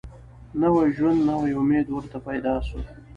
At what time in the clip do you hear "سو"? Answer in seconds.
2.67-2.77